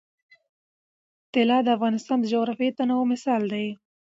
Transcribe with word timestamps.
طلا 1.33 1.57
د 1.63 1.67
افغانستان 1.77 2.17
د 2.21 2.25
جغرافیوي 2.33 2.71
تنوع 2.77 3.03
مثال 3.13 3.41
دی. 3.53 3.67